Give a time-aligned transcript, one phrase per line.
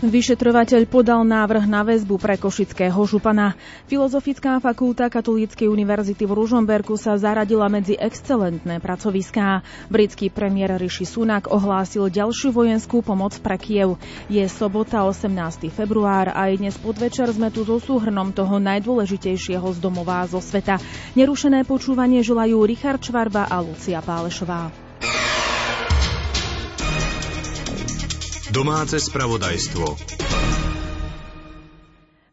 [0.00, 3.52] Vyšetrovateľ podal návrh na väzbu pre košického župana.
[3.84, 9.60] Filozofická fakulta Katolíckej univerzity v Ružomberku sa zaradila medzi excelentné pracoviská.
[9.92, 14.00] Britský premiér Rishi Sunak ohlásil ďalšiu vojenskú pomoc pre Kiev.
[14.32, 15.68] Je sobota 18.
[15.68, 20.80] február a aj dnes podvečer sme tu so súhrnom toho najdôležitejšieho z domova zo sveta.
[21.12, 24.89] Nerušené počúvanie želajú Richard Čvarba a Lucia Pálešová.
[28.50, 29.94] Domáce spravodajstvo.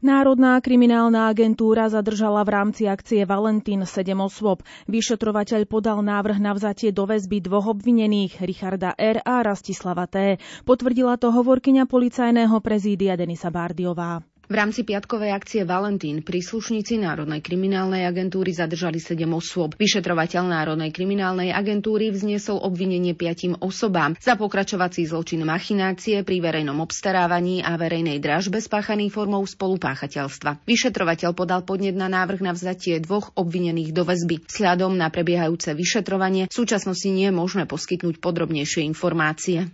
[0.01, 4.65] Národná kriminálna agentúra zadržala v rámci akcie Valentín 7 osôb.
[4.89, 9.21] Vyšetrovateľ podal návrh na vzatie do väzby dvoch obvinených, Richarda R.
[9.21, 10.41] a Rastislava T.
[10.65, 14.25] Potvrdila to hovorkyňa policajného prezídia Denisa Bardiová.
[14.47, 19.75] V rámci piatkovej akcie Valentín príslušníci Národnej kriminálnej agentúry zadržali 7 osôb.
[19.75, 27.59] Vyšetrovateľ Národnej kriminálnej agentúry vzniesol obvinenie piatim osobám za pokračovací zločin machinácie pri verejnom obstarávaní
[27.59, 30.63] a verejnej dražbe spáchaný formou spolupáchateľstva.
[30.63, 34.47] Vyšetrovateľ podal podnet na návrh na vzatie dvoch obvinených do väzby.
[34.47, 39.67] Sľadom na prebiehajúce vyšetrovanie v súčasnosti nie je možné poskytnúť podrobnejšie informácie.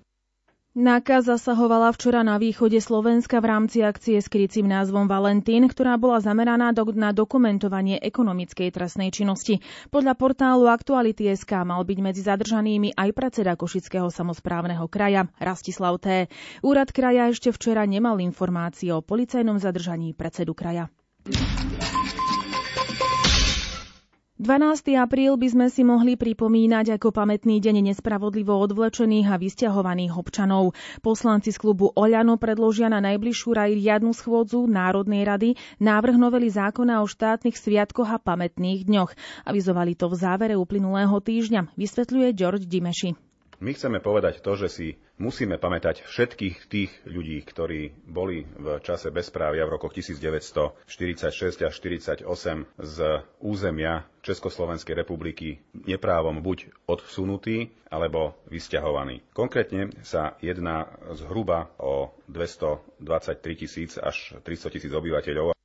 [0.74, 6.18] NAKA zasahovala včera na východe Slovenska v rámci akcie s krycím názvom Valentín, ktorá bola
[6.18, 9.62] zameraná do, na dokumentovanie ekonomickej trestnej činnosti.
[9.94, 16.26] Podľa portálu Aktuality.sk mal byť medzi zadržanými aj predseda Košického samozprávneho kraja Rastislav T.
[16.66, 20.90] Úrad kraja ešte včera nemal informácie o policajnom zadržaní predsedu kraja.
[24.44, 25.00] 12.
[25.00, 30.76] apríl by sme si mohli pripomínať ako pamätný deň nespravodlivo odvlečených a vysťahovaných občanov.
[31.00, 37.08] Poslanci z klubu Oľano predložia na najbližšiu riadnu schôdzu Národnej rady návrh novely zákona o
[37.08, 39.16] štátnych sviatkoch a pamätných dňoch.
[39.48, 43.33] Avizovali to v závere uplynulého týždňa, vysvetľuje George Dimeši.
[43.64, 49.08] My chceme povedať to, že si musíme pamätať všetkých tých ľudí, ktorí boli v čase
[49.08, 50.84] bezprávia v rokoch 1946
[51.64, 52.28] až 1948
[52.76, 52.98] z
[53.40, 59.24] územia Československej republiky neprávom buď odsunutí alebo vysťahovaní.
[59.32, 60.84] Konkrétne sa jedná
[61.16, 63.16] zhruba o 223
[63.56, 65.56] tisíc až 300 tisíc obyvateľov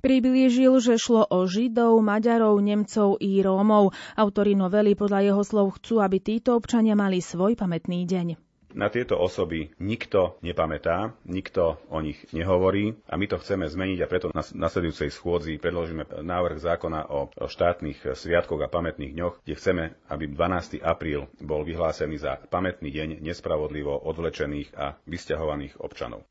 [0.00, 3.92] Priblížil, že šlo o Židov, Maďarov, Nemcov i Rómov.
[4.16, 8.50] Autori novely podľa jeho slov chcú, aby títo občania mali svoj pamätný deň.
[8.70, 14.06] Na tieto osoby nikto nepamätá, nikto o nich nehovorí a my to chceme zmeniť a
[14.06, 19.84] preto na nasledujúcej schôdzi predložíme návrh zákona o štátnych sviatkoch a pamätných dňoch, kde chceme,
[20.06, 20.86] aby 12.
[20.86, 26.22] apríl bol vyhlásený za pamätný deň nespravodlivo odvlečených a vysťahovaných občanov.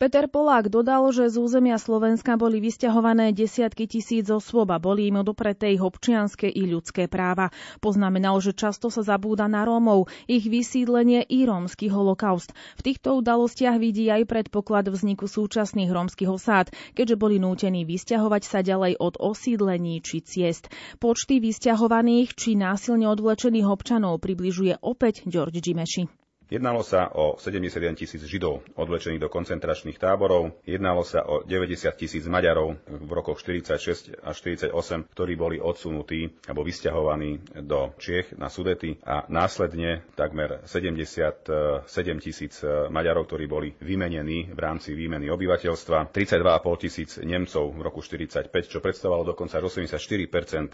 [0.00, 5.20] Peter Polák dodal, že z územia Slovenska boli vysťahované desiatky tisíc osôb a boli im
[5.20, 7.52] odopreté ich občianske i ľudské práva.
[7.84, 12.56] Poznamenal, že často sa zabúda na Rómov, ich vysídlenie i rómsky holokaust.
[12.80, 18.64] V týchto udalostiach vidí aj predpoklad vzniku súčasných rómskych osád, keďže boli nútení vysťahovať sa
[18.64, 20.72] ďalej od osídlení či ciest.
[20.96, 26.19] Počty vysťahovaných či násilne odvlečených občanov približuje opäť George Gimeši.
[26.50, 32.26] Jednalo sa o 71 tisíc Židov odvlečených do koncentračných táborov, jednalo sa o 90 tisíc
[32.26, 34.34] Maďarov v rokoch 46 až
[34.66, 34.74] 48,
[35.14, 41.86] ktorí boli odsunutí alebo vysťahovaní do Čiech na Sudety a následne takmer 77
[42.18, 48.50] tisíc Maďarov, ktorí boli vymenení v rámci výmeny obyvateľstva, 32,5 tisíc Nemcov v roku 45,
[48.66, 50.02] čo predstavovalo dokonca 84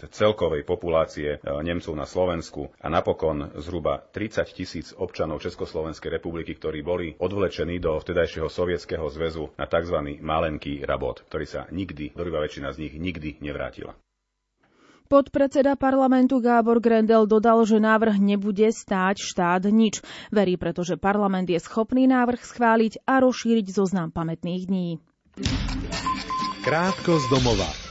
[0.09, 6.79] celkovej populácie Nemcov na Slovensku a napokon zhruba 30 tisíc občanov Česko Československej republiky, ktorí
[6.79, 10.15] boli odvlečení do vtedajšieho sovietskeho zväzu na tzv.
[10.23, 13.91] malenký rabot, ktorý sa nikdy, drvivá väčšina z nich nikdy nevrátila.
[15.11, 19.99] Podpredseda parlamentu Gábor Grendel dodal, že návrh nebude stáť štát nič.
[20.31, 24.87] Verí, pretože parlament je schopný návrh schváliť a rozšíriť zoznam pamätných dní.
[26.63, 27.86] Krátko z domova.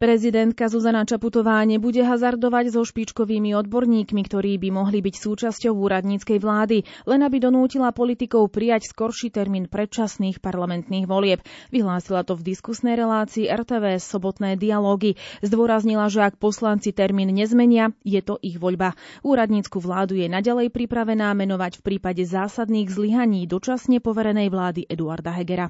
[0.00, 6.88] Prezidentka Zuzana Čaputová nebude hazardovať so špičkovými odborníkmi, ktorí by mohli byť súčasťou úradníckej vlády,
[7.04, 11.44] len aby donútila politikov prijať skorší termín predčasných parlamentných volieb.
[11.68, 15.20] Vyhlásila to v diskusnej relácii RTV sobotné dialógy.
[15.44, 18.96] Zdôraznila, že ak poslanci termín nezmenia, je to ich voľba.
[19.20, 25.68] Úradnícku vládu je naďalej pripravená menovať v prípade zásadných zlyhaní dočasne poverenej vlády Eduarda Hegera.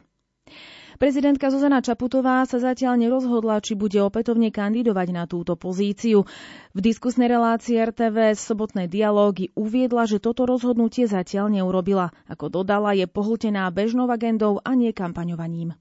[1.01, 6.29] Prezidentka Zuzana Čaputová sa zatiaľ nerozhodla, či bude opätovne kandidovať na túto pozíciu.
[6.77, 12.13] V diskusnej relácii RTV sobotné dialógy uviedla, že toto rozhodnutie zatiaľ neurobila.
[12.29, 15.73] Ako dodala, je pohltená bežnou agendou a nie kampaňovaním.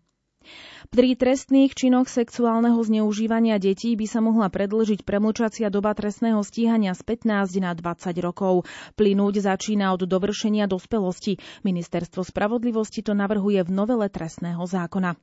[0.89, 7.05] Pri trestných činoch sexuálneho zneužívania detí by sa mohla predlžiť premlčacia doba trestného stíhania z
[7.05, 8.65] 15 na 20 rokov.
[8.97, 11.37] Plynúť začína od dovršenia dospelosti.
[11.61, 15.13] Ministerstvo spravodlivosti to navrhuje v novele trestného zákona.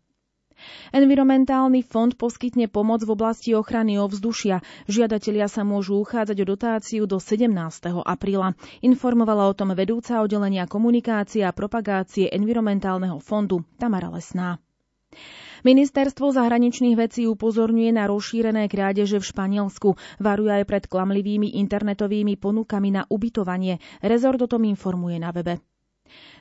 [0.95, 4.65] Environmentálny fond poskytne pomoc v oblasti ochrany ovzdušia.
[4.89, 7.53] Žiadatelia sa môžu uchádzať o dotáciu do 17.
[8.07, 8.57] apríla.
[8.81, 14.57] Informovala o tom vedúca oddelenia komunikácie a propagácie environmentálneho fondu Tamara Lesná.
[15.65, 19.89] Ministerstvo zahraničných vecí upozorňuje na rozšírené krádeže v Španielsku.
[20.21, 23.81] Varuje aj pred klamlivými internetovými ponukami na ubytovanie.
[24.05, 25.59] Rezort o tom informuje na webe.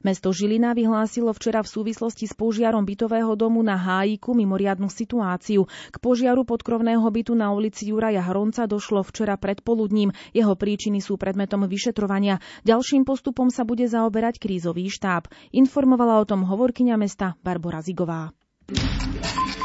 [0.05, 5.65] Mesto Žilina vyhlásilo včera v súvislosti s požiarom bytového domu na Hájiku mimoriadnu situáciu.
[5.65, 10.13] K požiaru podkrovného bytu na ulici Juraja Hronca došlo včera predpoludním.
[10.37, 12.37] Jeho príčiny sú predmetom vyšetrovania.
[12.61, 15.33] Ďalším postupom sa bude zaoberať krízový štáb.
[15.49, 18.29] Informovala o tom hovorkyňa mesta Barbara Zigová.
[18.67, 19.64] 三井不動産は?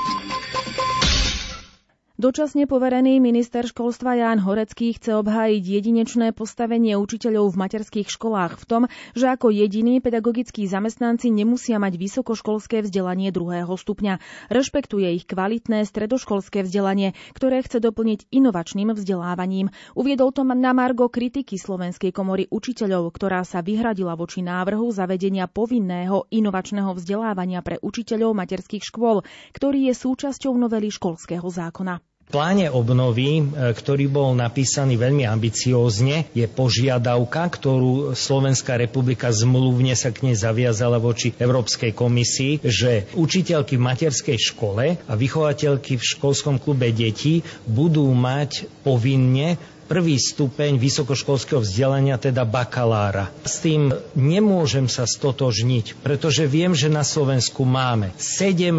[2.21, 8.65] Dočasne poverený minister školstva Ján Horecký chce obhájiť jedinečné postavenie učiteľov v materských školách v
[8.69, 8.83] tom,
[9.17, 14.21] že ako jediní pedagogickí zamestnanci nemusia mať vysokoškolské vzdelanie druhého stupňa.
[14.53, 19.73] Rešpektuje ich kvalitné stredoškolské vzdelanie, ktoré chce doplniť inovačným vzdelávaním.
[19.97, 26.29] Uviedol to na Margo kritiky Slovenskej komory učiteľov, ktorá sa vyhradila voči návrhu zavedenia povinného
[26.29, 29.25] inovačného vzdelávania pre učiteľov materských škôl,
[29.57, 36.47] ktorý je súčasťou novely školského zákona pláne obnovy, e, ktorý bol napísaný veľmi ambiciózne, je
[36.47, 43.85] požiadavka, ktorú Slovenská republika zmluvne sa k nej zaviazala voči Európskej komisii, že učiteľky v
[43.85, 49.59] materskej škole a vychovateľky v školskom klube detí budú mať povinne
[49.91, 53.35] prvý stupeň vysokoškolského vzdelania, teda bakalára.
[53.43, 58.71] S tým nemôžem sa stotožniť, pretože viem, že na Slovensku máme 17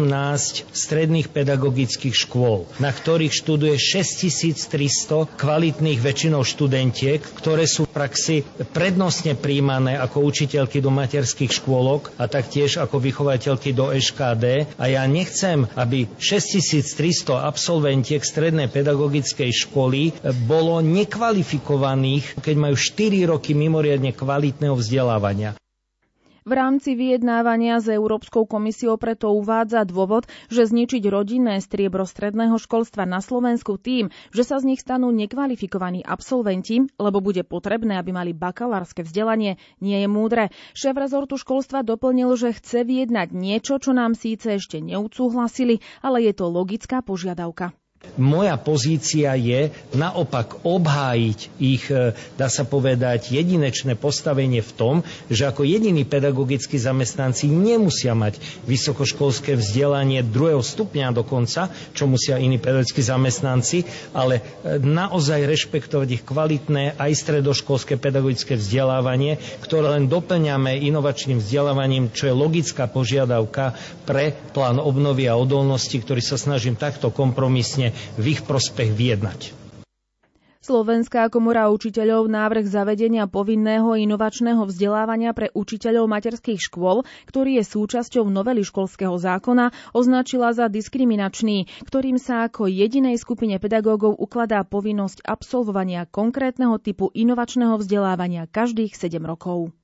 [0.72, 8.36] stredných pedagogických škôl, na ktorých študuje 6300 kvalitných väčšinou študentiek, ktoré sú v praxi
[8.72, 14.72] prednostne príjmané ako učiteľky do materských škôlok a taktiež ako vychovateľky do EŠKD.
[14.80, 20.16] A ja nechcem, aby 6300 absolventiek strednej pedagogickej školy
[20.48, 25.58] bolo ne nekvalifikovaných, keď majú 4 roky mimoriadne kvalitného vzdelávania.
[26.42, 33.06] V rámci vyjednávania s Európskou komisiou preto uvádza dôvod, že zničiť rodinné striebro stredného školstva
[33.06, 38.34] na Slovensku tým, že sa z nich stanú nekvalifikovaní absolventi, lebo bude potrebné, aby mali
[38.34, 40.50] bakalárske vzdelanie, nie je múdre.
[40.74, 46.34] Šéf rezortu školstva doplnil, že chce vyjednať niečo, čo nám síce ešte neucúhlasili, ale je
[46.34, 47.70] to logická požiadavka.
[48.20, 54.96] Moja pozícia je naopak obhájiť ich, e, dá sa povedať, jedinečné postavenie v tom,
[55.32, 58.36] že ako jediní pedagogickí zamestnanci nemusia mať
[58.68, 66.22] vysokoškolské vzdelanie druhého stupňa dokonca, čo musia iní pedagogickí zamestnanci, ale e, naozaj rešpektovať ich
[66.28, 73.72] kvalitné aj stredoškolské pedagogické vzdelávanie, ktoré len doplňame inovačným vzdelávaním, čo je logická požiadavka
[74.04, 79.62] pre plán obnovy a odolnosti, ktorý sa snažím takto kompromisne v ich prospech vyjednať.
[80.62, 88.30] Slovenská komora učiteľov návrh zavedenia povinného inovačného vzdelávania pre učiteľov materských škôl, ktorý je súčasťou
[88.30, 96.06] novely školského zákona, označila za diskriminačný, ktorým sa ako jedinej skupine pedagógov ukladá povinnosť absolvovania
[96.06, 99.74] konkrétneho typu inovačného vzdelávania každých 7 rokov.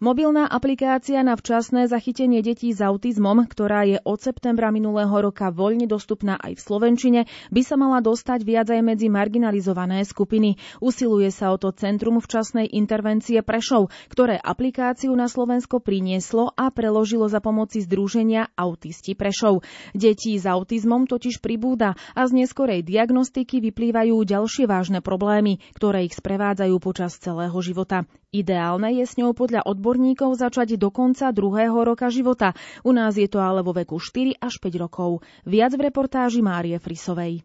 [0.00, 5.84] Mobilná aplikácia na včasné zachytenie detí s autizmom, ktorá je od septembra minulého roka voľne
[5.84, 7.20] dostupná aj v Slovenčine,
[7.52, 10.56] by sa mala dostať viac aj medzi marginalizované skupiny.
[10.80, 17.28] Usiluje sa o to Centrum včasnej intervencie Prešov, ktoré aplikáciu na Slovensko prinieslo a preložilo
[17.28, 19.68] za pomoci Združenia Autisti Prešov.
[19.92, 26.16] Detí s autizmom totiž pribúda a z neskorej diagnostiky vyplývajú ďalšie vážne problémy, ktoré ich
[26.16, 28.08] sprevádzajú počas celého života.
[28.30, 32.54] Ideálne je s ňou podľa odborníkov začať do konca druhého roka života.
[32.86, 35.26] U nás je to ale vo veku 4 až 5 rokov.
[35.42, 37.42] Viac v reportáži Márie Frisovej.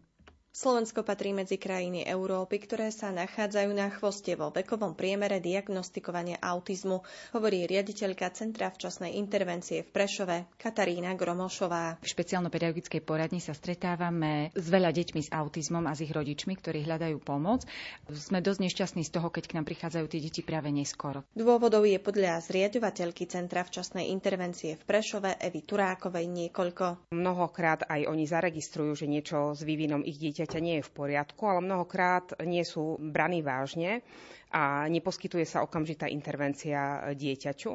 [0.56, 7.04] Slovensko patrí medzi krajiny Európy, ktoré sa nachádzajú na chvoste vo vekovom priemere diagnostikovania autizmu,
[7.36, 12.00] hovorí riaditeľka Centra včasnej intervencie v Prešove Katarína Gromošová.
[12.00, 16.88] V špeciálno-pedagogickej poradni sa stretávame s veľa deťmi s autizmom a s ich rodičmi, ktorí
[16.88, 17.68] hľadajú pomoc.
[18.08, 21.20] Sme dosť nešťastní z toho, keď k nám prichádzajú tie deti práve neskoro.
[21.36, 27.12] Dôvodov je podľa zriadovateľky Centra včasnej intervencie v Prešove Evy Turákovej niekoľko.
[27.12, 31.42] Mnohokrát aj oni zaregistrujú, že niečo s vývinom ich dieťa dieťaťa nie je v poriadku,
[31.42, 34.06] ale mnohokrát nie sú braní vážne
[34.50, 37.72] a neposkytuje sa okamžitá intervencia dieťaťu.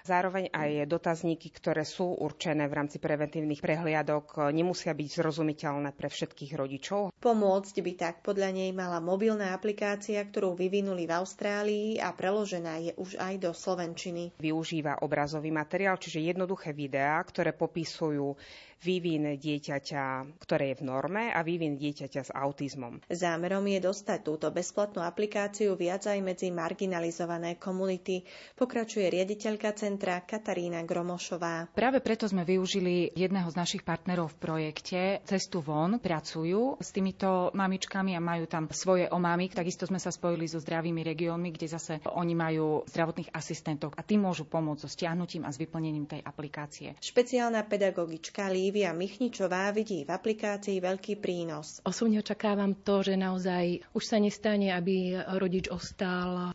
[0.00, 6.56] Zároveň aj dotazníky, ktoré sú určené v rámci preventívnych prehliadok, nemusia byť zrozumiteľné pre všetkých
[6.56, 7.12] rodičov.
[7.20, 12.92] Pomôcť by tak podľa nej mala mobilná aplikácia, ktorú vyvinuli v Austrálii a preložená je
[12.96, 14.40] už aj do slovenčiny.
[14.40, 18.40] Využíva obrazový materiál, čiže jednoduché videá, ktoré popisujú
[18.80, 23.04] vývin dieťaťa, ktoré je v norme a vývin dieťaťa s autizmom.
[23.12, 28.24] Zámerom je dostať túto bezplatnú aplikáciu viac aj medzi marginalizované komunity,
[28.56, 31.70] pokračuje riaditeľka centra Katarína Gromošová.
[31.76, 37.52] Práve preto sme využili jedného z našich partnerov v projekte Cestu von, pracujú s týmito
[37.52, 39.52] mamičkami a majú tam svoje omámy.
[39.52, 44.16] Takisto sme sa spojili so zdravými regiónmi, kde zase oni majú zdravotných asistentov a tí
[44.16, 46.96] môžu pomôcť so stiahnutím a s vyplnením tej aplikácie.
[47.04, 51.82] Špeciálna pedagogička Lí Lívia Michničová vidí v aplikácii veľký prínos.
[51.82, 55.90] Osobne očakávam to, že naozaj už sa nestane, aby rodič ostal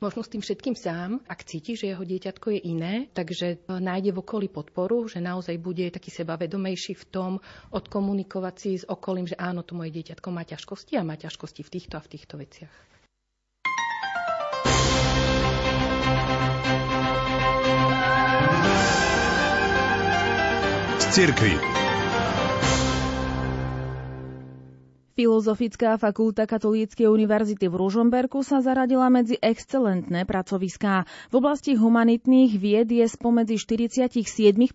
[0.02, 4.22] možno s tým všetkým sám, ak cíti, že jeho dieťatko je iné, takže nájde v
[4.22, 7.32] okolí podporu, že naozaj bude taký sebavedomejší v tom
[7.72, 11.70] odkomunikovať si s okolím, že áno, to moje dieťatko má ťažkosti a má ťažkosti v
[11.70, 12.76] týchto a v týchto veciach.
[21.16, 21.85] cirkvi.
[25.16, 31.08] Filozofická fakulta Katolíckej univerzity v Ružomberku sa zaradila medzi excelentné pracoviská.
[31.32, 34.12] V oblasti humanitných vied je spomedzi 47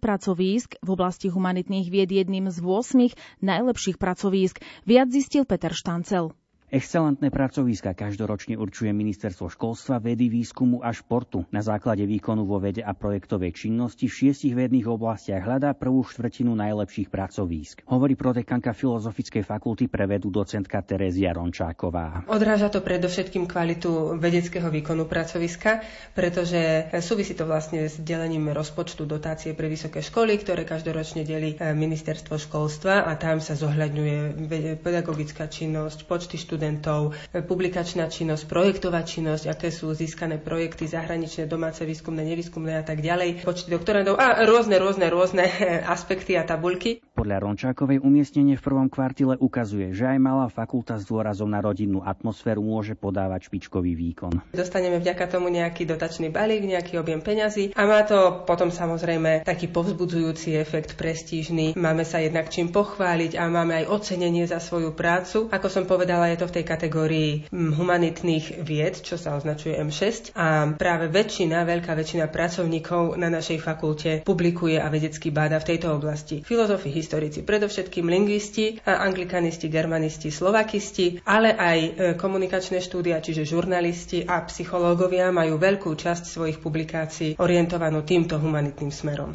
[0.00, 4.64] pracovísk, v oblasti humanitných vied jedným z 8 najlepších pracovísk.
[4.88, 6.32] Viac zistil Peter Štancel.
[6.70, 11.42] Excelentné pracoviska každoročne určuje Ministerstvo školstva, vedy, výskumu a športu.
[11.50, 16.54] Na základe výkonu vo vede a projektovej činnosti v šiestich vedných oblastiach hľadá prvú štvrtinu
[16.54, 17.82] najlepších pracovísk.
[17.90, 22.30] Hovorí prodekanka Filozofickej fakulty pre vedu docentka Terezia Rončáková.
[22.30, 25.82] Odráža to predovšetkým kvalitu vedeckého výkonu pracoviska,
[26.14, 31.74] pretože súvisí to vlastne s delením rozpočtu dotácie pre vysoké školy, ktoré každoročne delí eh,
[31.74, 34.38] Ministerstvo školstva a tam sa zohľadňuje
[34.78, 37.16] pedagogická činnosť, počty študentov, študentov,
[37.48, 43.48] publikačná činnosť, projektová činnosť, aké sú získané projekty zahraničné, domáce, výskumné, nevýskumné a tak ďalej,
[43.48, 45.48] počty doktorandov a rôzne, rôzne, rôzne
[45.96, 47.00] aspekty a tabulky.
[47.16, 52.04] Podľa Rončákovej umiestnenie v prvom kvartile ukazuje, že aj malá fakulta s dôrazom na rodinnú
[52.04, 54.52] atmosféru môže podávať špičkový výkon.
[54.52, 59.72] Dostaneme vďaka tomu nejaký dotačný balík, nejaký objem peňazí a má to potom samozrejme taký
[59.72, 61.72] povzbudzujúci efekt prestížny.
[61.72, 65.48] Máme sa jednak čím pochváliť a máme aj ocenenie za svoju prácu.
[65.48, 70.34] Ako som povedala, je to v tej kategórii mm, humanitných vied, čo sa označuje M6
[70.34, 75.94] a práve väčšina, veľká väčšina pracovníkov na našej fakulte publikuje a vedecky báda v tejto
[75.94, 76.42] oblasti.
[76.42, 84.42] Filozofi, historici, predovšetkým lingvisti, anglikanisti, germanisti, slovakisti, ale aj e, komunikačné štúdia, čiže žurnalisti a
[84.50, 89.30] psychológovia majú veľkú časť svojich publikácií orientovanú týmto humanitným smerom.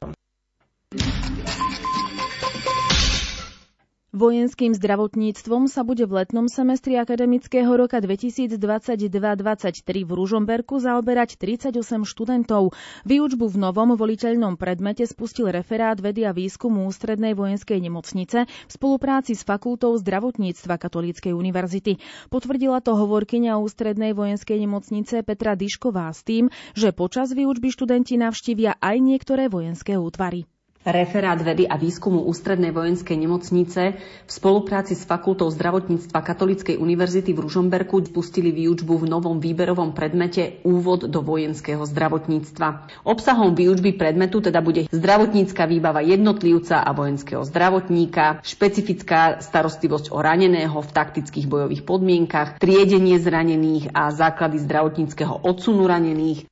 [4.16, 11.76] Vojenským zdravotníctvom sa bude v letnom semestri akademického roka 2022-2023 v Ružomberku zaoberať 38
[12.08, 12.72] študentov.
[13.04, 19.36] Výučbu v novom voliteľnom predmete spustil referát vedy a výskumu Ústrednej vojenskej nemocnice v spolupráci
[19.36, 22.00] s Fakultou zdravotníctva Katolíckej univerzity.
[22.32, 28.80] Potvrdila to hovorkyňa Ústrednej vojenskej nemocnice Petra Dišková s tým, že počas výučby študenti navštívia
[28.80, 30.48] aj niektoré vojenské útvary.
[30.86, 37.42] Referát vedy a výskumu Ústrednej vojenskej nemocnice v spolupráci s Fakultou zdravotníctva Katolíckej univerzity v
[37.42, 43.02] Ružomberku spustili výučbu v novom výberovom predmete Úvod do vojenského zdravotníctva.
[43.02, 50.78] Obsahom výučby predmetu teda bude zdravotnícka výbava jednotlivca a vojenského zdravotníka, špecifická starostlivosť o raneného
[50.86, 56.46] v taktických bojových podmienkach, triedenie zranených a základy zdravotníckého odsunu ranených,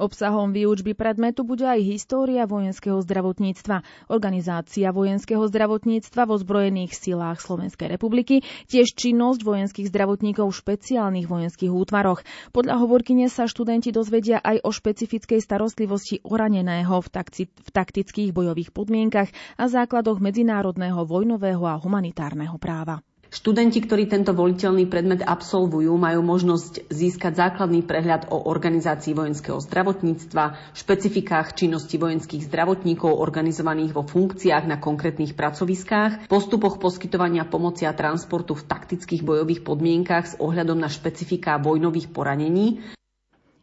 [0.00, 7.92] Obsahom výučby predmetu bude aj história vojenského zdravotníctva, organizácia vojenského zdravotníctva vo zbrojených silách Slovenskej
[7.92, 8.40] republiky,
[8.72, 12.24] tiež činnosť vojenských zdravotníkov v špeciálnych vojenských útvaroch.
[12.56, 18.72] Podľa hovorkyne sa študenti dozvedia aj o špecifickej starostlivosti oraneného v, takci- v taktických bojových
[18.72, 19.28] podmienkach
[19.60, 23.04] a základoch medzinárodného vojnového a humanitárneho práva.
[23.32, 30.76] Študenti, ktorí tento voliteľný predmet absolvujú, majú možnosť získať základný prehľad o organizácii vojenského zdravotníctva,
[30.76, 38.52] špecifikách činnosti vojenských zdravotníkov organizovaných vo funkciách na konkrétnych pracoviskách, postupoch poskytovania pomoci a transportu
[38.52, 42.84] v taktických bojových podmienkach s ohľadom na špecifiká vojnových poranení,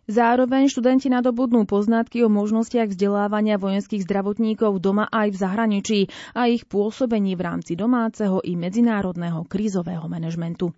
[0.09, 5.99] Zároveň študenti nadobudnú poznatky o možnostiach vzdelávania vojenských zdravotníkov doma aj v zahraničí
[6.33, 10.73] a ich pôsobení v rámci domáceho i medzinárodného krízového manažmentu.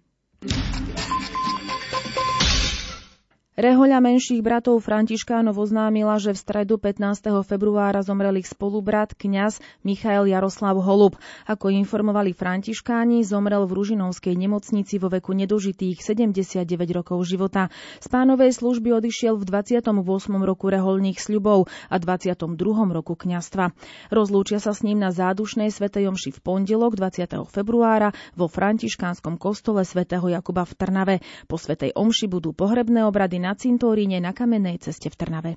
[3.62, 7.46] Rehoľa menších bratov Františkánov oznámila, že v stredu 15.
[7.46, 11.14] februára zomrel ich spolubrat kňaz Michael Jaroslav Holub.
[11.46, 17.70] Ako informovali Františkáni, zomrel v Ružinovskej nemocnici vo veku nedožitých 79 rokov života.
[18.02, 19.94] Z pánovej služby odišiel v 28.
[20.42, 22.58] roku reholných sľubov a 22.
[22.90, 23.78] roku kňastva.
[24.10, 27.30] Rozlúčia sa s ním na zádušnej svätej omši v pondelok 20.
[27.46, 31.16] februára vo františkánskom kostole svätého Jakuba v Trnave.
[31.46, 35.52] Po svätej omši budú pohrebné obrady na cintoríne na Kamennej ceste v Trnave.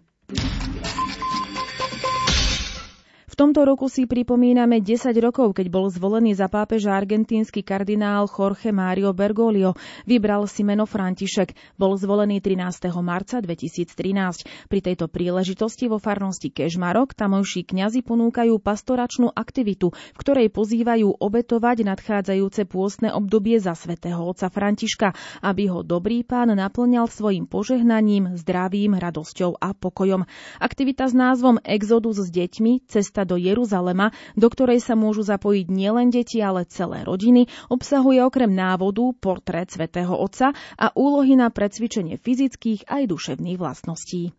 [3.35, 8.71] V tomto roku si pripomíname 10 rokov, keď bol zvolený za pápeža argentínsky kardinál Jorge
[8.71, 9.75] Mario Bergoglio.
[10.07, 11.75] Vybral si meno František.
[11.75, 12.95] Bol zvolený 13.
[13.03, 14.71] marca 2013.
[14.71, 21.91] Pri tejto príležitosti vo farnosti Kežmarok tamojší kňazi ponúkajú pastoračnú aktivitu, v ktorej pozývajú obetovať
[21.91, 25.11] nadchádzajúce pôstne obdobie za svätého otca Františka,
[25.43, 30.23] aby ho dobrý pán naplňal svojim požehnaním, zdravím, radosťou a pokojom.
[30.63, 36.13] Aktivita s názvom Exodus s deťmi, cesta do Jeruzalema, do ktorej sa môžu zapojiť nielen
[36.13, 42.89] deti, ale celé rodiny, obsahuje okrem návodu portrét svätého Otca a úlohy na predsvičenie fyzických
[42.89, 44.33] aj duševných vlastností.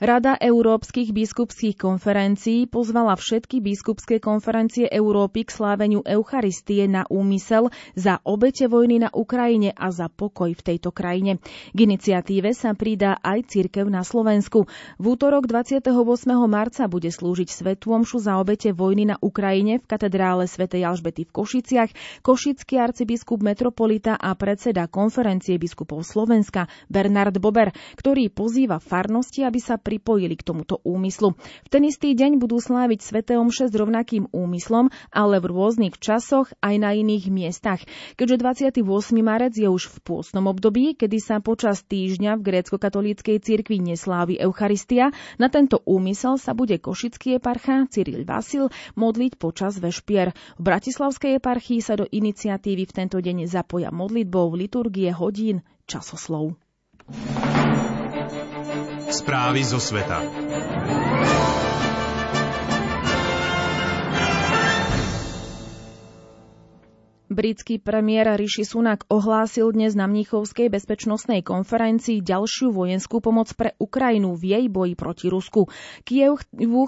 [0.00, 8.16] Rada európskych biskupských konferencií pozvala všetky biskupské konferencie Európy k sláveniu Eucharistie na úmysel za
[8.24, 11.36] obete vojny na Ukrajine a za pokoj v tejto krajine.
[11.76, 14.64] K iniciatíve sa pridá aj cirkev na Slovensku.
[14.96, 15.92] V útorok 28.
[16.48, 21.44] marca bude slúžiť Svetú omšu za obete vojny na Ukrajine v katedrále svätej Alžbety v
[21.44, 27.68] Košiciach košický arcibiskup metropolita a predseda konferencie biskupov Slovenska Bernard Bober,
[28.00, 31.34] ktorý pozýva farnosti, aby sa pripojili k tomuto úmyslu.
[31.66, 36.54] V ten istý deň budú sláviť Svete Omše s rovnakým úmyslom, ale v rôznych časoch
[36.62, 37.82] aj na iných miestach.
[38.14, 38.38] Keďže
[38.78, 38.86] 28.
[39.18, 45.10] marec je už v pôstnom období, kedy sa počas týždňa v grécko-katolíckej cirkvi neslávi Eucharistia,
[45.42, 50.30] na tento úmysel sa bude košický eparcha Cyril Vasil modliť počas vešpier.
[50.54, 56.54] V Bratislavskej eparchii sa do iniciatívy v tento deň zapoja modlitbou liturgie hodín časoslov.
[59.10, 60.22] Správy zo sveta.
[67.30, 74.34] Britský premiér Rishi Sunak ohlásil dnes na Mníchovskej bezpečnostnej konferencii ďalšiu vojenskú pomoc pre Ukrajinu
[74.34, 75.66] v jej boji proti Rusku.
[76.06, 76.42] Kiev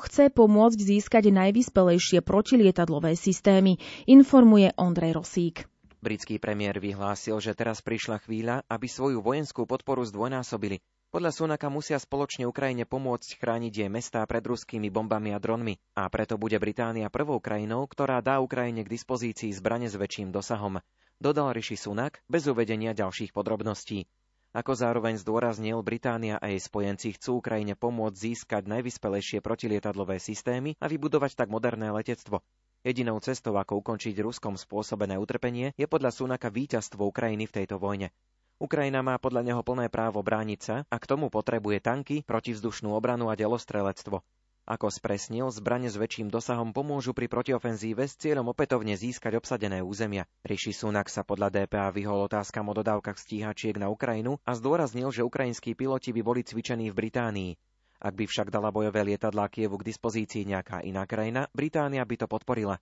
[0.06, 5.56] chce pomôcť získať najvyspelejšie protilietadlové systémy, informuje Ondrej Rosík.
[6.02, 10.82] Britský premiér vyhlásil, že teraz prišla chvíľa, aby svoju vojenskú podporu zdvojnásobili.
[11.12, 16.08] Podľa Sunaka musia spoločne Ukrajine pomôcť chrániť jej mestá pred ruskými bombami a dronmi a
[16.08, 20.80] preto bude Británia prvou krajinou, ktorá dá Ukrajine k dispozícii zbrane s väčším dosahom.
[21.20, 24.08] Dodal Rishi Sunak bez uvedenia ďalších podrobností.
[24.56, 30.88] Ako zároveň zdôraznil, Británia a jej spojenci chcú Ukrajine pomôcť získať najvyspelejšie protilietadlové systémy a
[30.88, 32.40] vybudovať tak moderné letectvo.
[32.88, 38.16] Jedinou cestou, ako ukončiť Ruskom spôsobené utrpenie, je podľa Sunaka víťazstvo Ukrajiny v tejto vojne.
[38.60, 43.30] Ukrajina má podľa neho plné právo brániť sa a k tomu potrebuje tanky, protivzdušnú obranu
[43.30, 44.20] a delostrelectvo.
[44.62, 50.22] Ako spresnil, zbrane s väčším dosahom pomôžu pri protiofenzíve s cieľom opätovne získať obsadené územia.
[50.46, 55.26] Rishi Sunak sa podľa DPA vyhol otázkam o dodávkach stíhačiek na Ukrajinu a zdôraznil, že
[55.26, 57.52] ukrajinskí piloti by boli cvičení v Británii.
[58.02, 62.26] Ak by však dala bojové lietadlá Kievu k dispozícii nejaká iná krajina, Británia by to
[62.30, 62.78] podporila.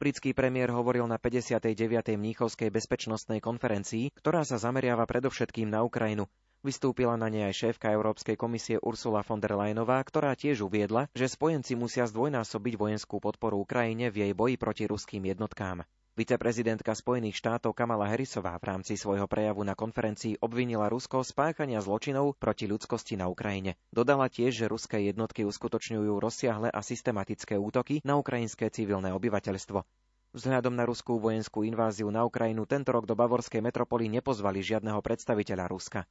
[0.00, 1.68] Britský premiér hovoril na 59.
[2.14, 6.30] Mníchovskej bezpečnostnej konferencii, ktorá sa zameriava predovšetkým na Ukrajinu.
[6.62, 11.26] Vystúpila na nej aj šéfka Európskej komisie Ursula von der Leyenová, ktorá tiež uviedla, že
[11.26, 15.82] spojenci musia zdvojnásobiť vojenskú podporu Ukrajine v jej boji proti ruským jednotkám.
[16.12, 21.80] Viceprezidentka Spojených štátov Kamala Harrisová v rámci svojho prejavu na konferencii obvinila Rusko z páchania
[21.80, 23.80] zločinov proti ľudskosti na Ukrajine.
[23.88, 29.88] Dodala tiež, že ruské jednotky uskutočňujú rozsiahle a systematické útoky na ukrajinské civilné obyvateľstvo.
[30.36, 35.64] Vzhľadom na ruskú vojenskú inváziu na Ukrajinu tento rok do bavorskej metropoly nepozvali žiadneho predstaviteľa
[35.64, 36.04] Ruska.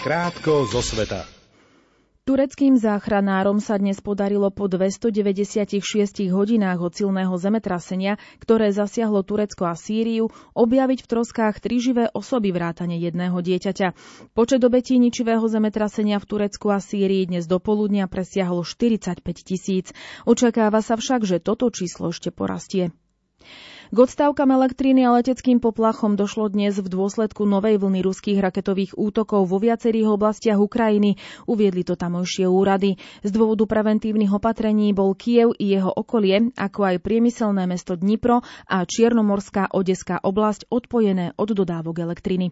[0.00, 1.35] Krátko zo sveta.
[2.26, 5.78] Tureckým záchranárom sa dnes podarilo po 296
[6.26, 12.50] hodinách od silného zemetrasenia, ktoré zasiahlo Turecko a Sýriu, objaviť v troskách tri živé osoby
[12.50, 13.94] vrátane jedného dieťaťa.
[14.34, 19.94] Počet obetí ničivého zemetrasenia v Turecku a Sýrii dnes do poludnia presiahol 45 tisíc.
[20.26, 22.90] Očakáva sa však, že toto číslo ešte porastie.
[23.86, 29.46] K odstávkam elektriny a leteckým poplachom došlo dnes v dôsledku novej vlny ruských raketových útokov
[29.46, 31.14] vo viacerých oblastiach Ukrajiny.
[31.46, 32.98] Uviedli to tamojšie úrady.
[33.22, 38.82] Z dôvodu preventívnych opatrení bol Kiev i jeho okolie, ako aj priemyselné mesto Dnipro a
[38.82, 42.50] Čiernomorská Odeská oblasť odpojené od dodávok elektriny.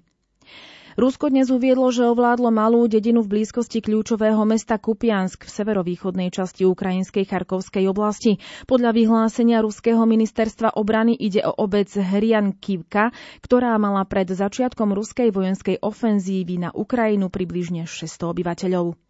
[0.95, 6.63] Rusko dnes uviedlo, že ovládlo malú dedinu v blízkosti kľúčového mesta Kupiansk v severovýchodnej časti
[6.63, 8.39] ukrajinskej Charkovskej oblasti.
[8.71, 13.11] Podľa vyhlásenia Ruského ministerstva obrany ide o obec Hriankivka,
[13.43, 19.04] ktorá mala pred začiatkom ruskej vojenskej ofenzívy na Ukrajinu približne 600 obyvateľov.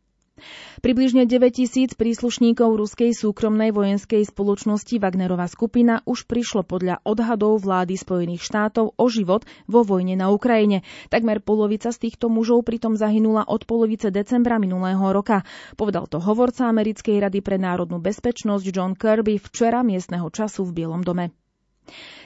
[0.84, 7.96] Približne 9 tisíc príslušníkov ruskej súkromnej vojenskej spoločnosti Wagnerova skupina už prišlo podľa odhadov vlády
[7.96, 10.84] Spojených štátov o život vo vojne na Ukrajine.
[11.08, 15.46] Takmer polovica z týchto mužov pritom zahynula od polovice decembra minulého roka.
[15.78, 21.00] Povedal to hovorca Americkej rady pre národnú bezpečnosť John Kirby včera miestneho času v Bielom
[21.00, 21.32] dome.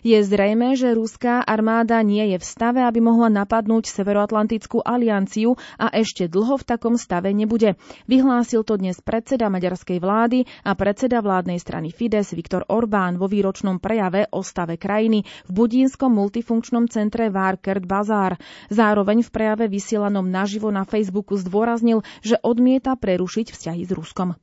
[0.07, 5.90] Je zrejme, že ruská armáda nie je v stave, aby mohla napadnúť Severoatlantickú alianciu a
[5.90, 7.75] ešte dlho v takom stave nebude.
[8.07, 13.83] Vyhlásil to dnes predseda maďarskej vlády a predseda vládnej strany Fides Viktor Orbán vo výročnom
[13.83, 18.38] prejave o stave krajiny v budínskom multifunkčnom centre Várkert Bazár.
[18.71, 24.38] Zároveň v prejave vysielanom naživo na Facebooku zdôraznil, že odmieta prerušiť vzťahy s Ruskom.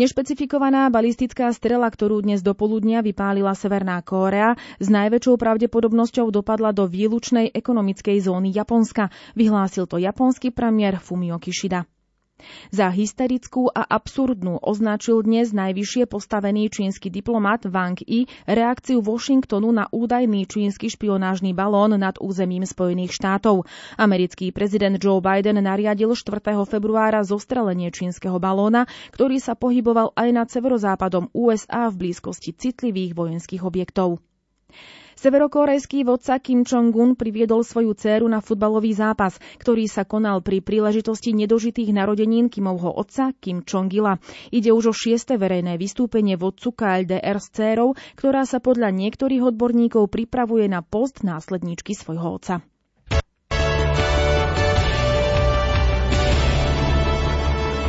[0.00, 6.88] Nešpecifikovaná balistická strela, ktorú dnes do poludnia vypálila Severná Kórea, s najväčšou pravdepodobnosťou dopadla do
[6.88, 11.84] výlučnej ekonomickej zóny Japonska, vyhlásil to japonský premiér Fumio Kishida.
[12.70, 19.88] Za hysterickú a absurdnú označil dnes najvyššie postavený čínsky diplomat Wang Yi reakciu Washingtonu na
[19.90, 23.66] údajný čínsky špionážny balón nad územím Spojených štátov.
[23.96, 26.42] Americký prezident Joe Biden nariadil 4.
[26.66, 33.62] februára zostrelenie čínskeho balóna, ktorý sa pohyboval aj nad severozápadom USA v blízkosti citlivých vojenských
[33.62, 34.22] objektov.
[35.22, 41.30] Severokorejský vodca Kim Jong-un priviedol svoju dceru na futbalový zápas, ktorý sa konal pri príležitosti
[41.30, 44.18] nedožitých narodenín Kimovho otca Kim Jong-ila.
[44.50, 50.10] Ide už o šieste verejné vystúpenie vodcu KLDR s dcerou, ktorá sa podľa niektorých odborníkov
[50.10, 52.54] pripravuje na post následníčky svojho otca.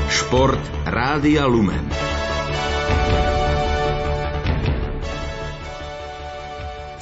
[0.05, 1.89] Šport Rádia Lumen.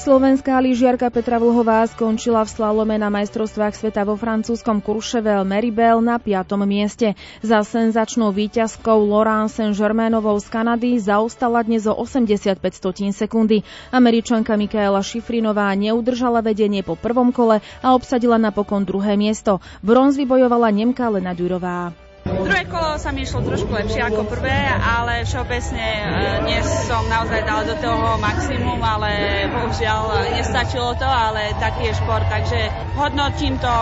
[0.02, 6.18] Slovenská lyžiarka Petra Vlhová skončila v slalome na majstrovstvách sveta vo francúzskom Courchevel Meribel na
[6.18, 6.58] 5.
[6.66, 7.14] mieste.
[7.38, 13.62] Za senzačnou výťazkou Laurent Saint-Germainovou z Kanady zaostala dnes o 85 stotín sekundy.
[13.94, 19.62] Američanka Mikaela Šifrinová neudržala vedenie po prvom kole a obsadila napokon druhé miesto.
[19.86, 21.94] Bronz vybojovala Nemka Lena Durová.
[22.22, 26.06] Druhé kolo sa mi išlo trošku lepšie ako prvé, ale všeobecne e,
[26.46, 29.10] dnes som naozaj dala do toho maximum, ale
[29.50, 33.74] bohužiaľ nestačilo to, ale taký je šport, takže hodnotím to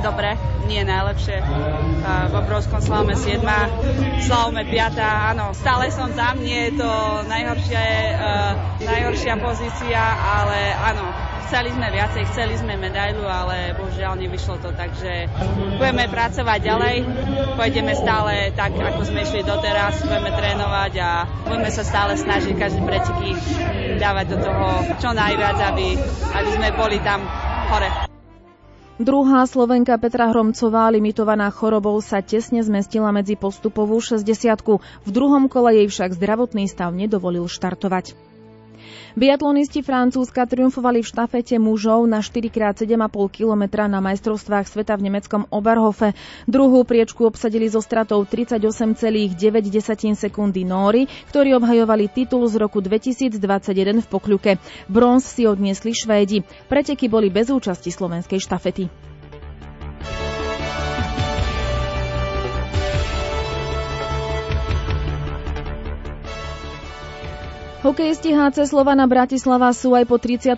[0.00, 0.36] dobre,
[0.66, 1.36] nie najlepšie.
[1.38, 1.44] E,
[2.28, 3.44] v obrovskom slalome 7,
[4.24, 4.98] slalome 5,
[5.36, 6.90] áno, stále som tam, nie je to
[7.28, 7.82] najhoršia,
[8.16, 14.70] uh, najhoršia pozícia, ale áno, Chceli sme viacej, chceli sme medailu, ale bohužiaľ nevyšlo to,
[14.70, 15.26] takže
[15.82, 16.96] budeme pracovať ďalej,
[17.58, 22.86] pôjdeme stále tak, ako sme išli doteraz, budeme trénovať a budeme sa stále snažiť každý
[22.86, 23.34] preteky
[23.98, 24.66] dávať do toho
[25.02, 25.98] čo najviac, aby,
[26.38, 27.26] aby sme boli tam
[27.66, 28.19] hore.
[29.00, 34.28] Druhá Slovenka Petra Hromcová, limitovaná chorobou, sa tesne zmestila medzi postupovú 60
[34.76, 38.12] V druhom kole jej však zdravotný stav nedovolil štartovať.
[39.18, 46.14] Biatlonisti Francúzska triumfovali v štafete mužov na 4x7,5 km na majstrovstvách sveta v nemeckom Oberhofe.
[46.46, 49.34] Druhú priečku obsadili so stratou 38,9
[50.14, 53.42] sekundy Nóry, ktorí obhajovali titul z roku 2021
[53.98, 54.62] v Pokľuke.
[54.86, 56.46] Bronz si odniesli Švédi.
[56.70, 59.09] Preteky boli bez účasti slovenskej štafety.
[67.80, 70.52] Hokejisti HC Slovana Bratislava sú aj po 38.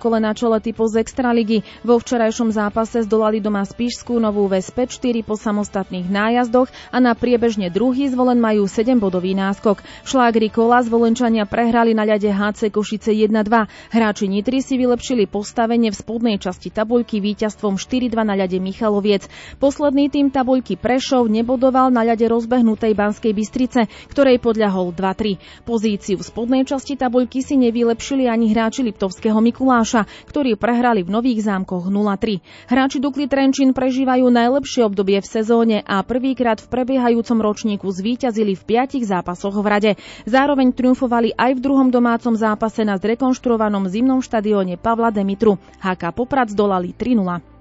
[0.00, 1.60] kole na čele typu z Extraligy.
[1.84, 7.68] Vo včerajšom zápase zdolali doma Spíšskú Novú Ves 5-4 po samostatných nájazdoch a na priebežne
[7.68, 9.84] druhý zvolen majú 7-bodový náskok.
[10.08, 13.92] Šlágri kola zvolenčania prehrali na ľade HC Košice 1-2.
[13.92, 19.28] Hráči Nitry si vylepšili postavenie v spodnej časti tabuľky víťazstvom 4-2 na ľade Michaloviec.
[19.60, 25.68] Posledný tým tabuľky Prešov nebodoval na ľade rozbehnutej Banskej Bystrice, ktorej podľahol 2-3.
[25.68, 31.10] Pozíciu v spodnej spodnej časti tabuľky si nevylepšili ani hráči Liptovského Mikuláša, ktorí prehrali v
[31.10, 32.70] Nových zámkoch 0-3.
[32.70, 38.62] Hráči Dukly Trenčín prežívajú najlepšie obdobie v sezóne a prvýkrát v prebiehajúcom ročníku zvíťazili v
[38.70, 39.90] piatich zápasoch v rade.
[40.30, 45.58] Zároveň triumfovali aj v druhom domácom zápase na zrekonštruovanom zimnom štadióne Pavla Demitru.
[45.82, 47.53] HK Poprad zdolali 3-0.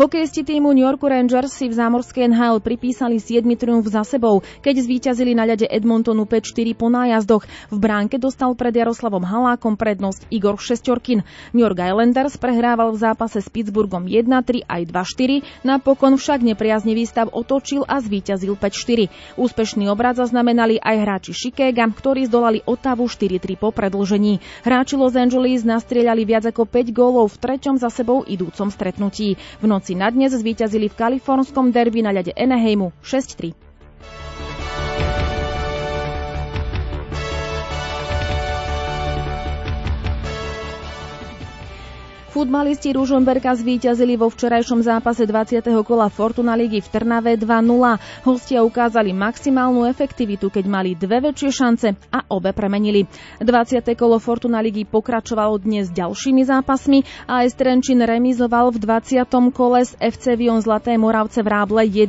[0.00, 4.80] Hokejisti týmu New York Rangers si v zámorskej NHL pripísali 7 triumf za sebou, keď
[4.80, 7.44] zvíťazili na ľade Edmontonu 5-4 po nájazdoch.
[7.68, 11.20] V bránke dostal pred Jaroslavom Halákom prednosť Igor Šestorkin.
[11.52, 17.28] New York Islanders prehrával v zápase s Pittsburghom 1-3 aj 2-4, napokon však nepriaznivý stav
[17.28, 19.36] otočil a zvíťazil 5-4.
[19.36, 24.40] Úspešný obrad zaznamenali aj hráči Chicago, ktorí zdolali Otavu 4-3 po predlžení.
[24.64, 29.36] Hráči Los Angeles nastrieľali viac ako 5 gólov v treťom za sebou idúcom stretnutí.
[29.60, 33.69] V noci Cowboysi na dnes zvíťazili v kalifornskom derby na ľade Anaheimu 6-3.
[42.40, 45.60] Futbalisti Ružomberka zvíťazili vo včerajšom zápase 20.
[45.84, 48.00] kola Fortuna ligy v Trnave 2-0.
[48.24, 53.04] Hostia ukázali maximálnu efektivitu, keď mali dve väčšie šance a obe premenili.
[53.44, 53.84] 20.
[53.92, 59.20] kolo Fortuna ligy pokračovalo dnes ďalšími zápasmi a aj Trenčín remizoval v 20.
[59.52, 62.08] kole s FC Vion Zlaté Moravce v Ráble 1-1.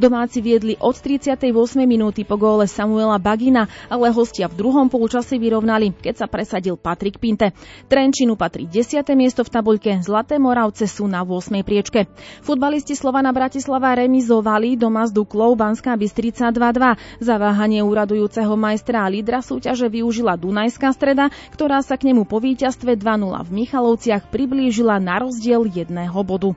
[0.00, 1.52] Domáci viedli od 38.
[1.84, 7.20] minúty po góle Samuela Bagina, ale hostia v druhom polčase vyrovnali, keď sa presadil Patrik
[7.20, 7.52] Pinte.
[7.92, 9.04] Trenčínu patrí 10.
[9.12, 11.66] miesto miesto v tabuľke Zlaté Moravce sú na 8.
[11.66, 12.06] priečke.
[12.46, 17.18] Futbalisti Slovana Bratislava remizovali doma s Duklou Banská Bystrica 2-2.
[17.18, 22.94] Zaváhanie úradujúceho majstra a lídra súťaže využila Dunajská streda, ktorá sa k nemu po víťazstve
[22.94, 26.54] 2-0 v Michalovciach priblížila na rozdiel jedného bodu.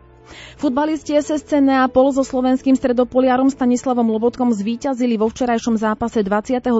[0.55, 6.71] Futbalisti SSC Neapol so slovenským stredopoliarom Stanislavom Lobotkom zvíťazili vo včerajšom zápase 23.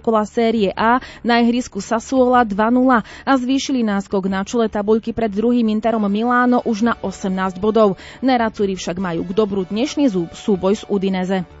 [0.00, 5.68] kola série A na ihrisku Sassuola 2-0 a zvýšili náskok na čele tabuľky pred druhým
[5.70, 8.00] Interom Miláno už na 18 bodov.
[8.24, 11.59] Neracúri však majú k dobru dnešný súboj z Udineze.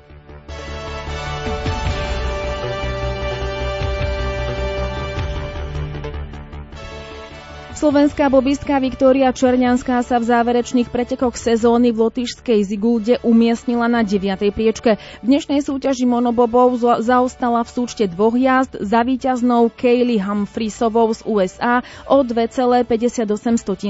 [7.80, 14.20] Slovenská bobistka Viktória Černianská sa v záverečných pretekoch sezóny v lotyšskej Zigulde umiestnila na 9.
[14.52, 15.00] priečke.
[15.00, 21.80] V dnešnej súťaži monobobov zaostala v súčte dvoch jazd za víťaznou Kaylee Humphreysovou z USA
[22.04, 23.24] o 2,58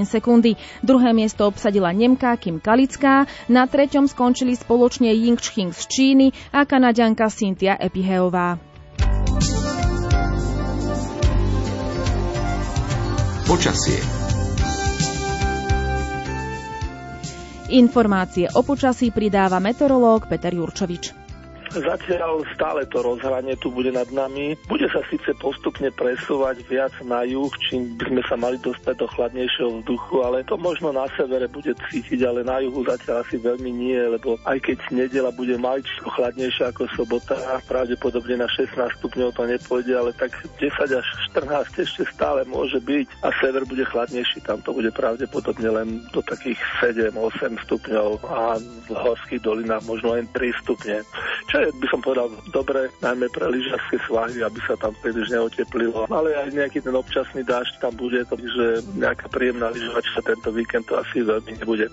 [0.06, 0.54] sekundy.
[0.86, 6.62] Druhé miesto obsadila Nemka Kim Kalická, na treťom skončili spoločne Ying Ching z Číny a
[6.62, 8.69] Kanaďanka Cynthia Epiheová.
[13.50, 13.98] Počasie.
[17.74, 21.29] Informácie o počasí pridáva meteorológ Peter Jurčovič.
[21.70, 24.58] Zatiaľ stále to rozhranie tu bude nad nami.
[24.66, 29.06] Bude sa síce postupne presúvať viac na juh, čím by sme sa mali dostať do
[29.06, 33.70] chladnejšieho vzduchu, ale to možno na severe bude cítiť, ale na juhu zatiaľ asi veľmi
[33.70, 37.38] nie, lebo aj keď nedela bude maličko chladnejšia ako sobota,
[37.70, 41.06] pravdepodobne na 16 stupňov to nepôjde, ale tak 10 až
[41.38, 46.18] 14 ešte stále môže byť a sever bude chladnejší, tam to bude pravdepodobne len do
[46.26, 51.06] takých 7-8 stupňov a v horských dolinách možno len 3 stupne.
[51.46, 56.08] Čo by som povedal, dobre, najmä pre lyžařské svahy, aby sa tam príliš neoteplilo.
[56.08, 60.96] Ale aj nejaký ten občasný dážď tam bude, takže nejaká príjemná lyžovačka tento víkend to
[60.96, 61.86] asi veľmi nebude.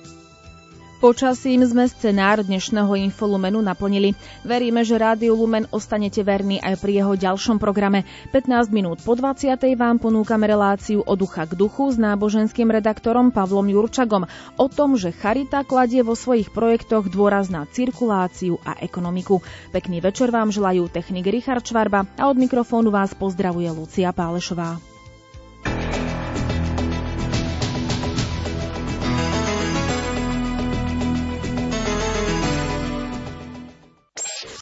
[0.98, 4.18] Počasím sme scenár dnešného Infolumenu naplnili.
[4.42, 8.02] Veríme, že Rádiu Lumen ostanete verní aj pri jeho ďalšom programe.
[8.34, 9.62] 15 minút po 20.
[9.78, 14.26] vám ponúkame reláciu od ducha k duchu s náboženským redaktorom Pavlom Jurčagom
[14.58, 19.38] o tom, že Charita kladie vo svojich projektoch dôraz na cirkuláciu a ekonomiku.
[19.70, 24.97] Pekný večer vám želajú technik Richard Čvarba a od mikrofónu vás pozdravuje Lucia Pálešová.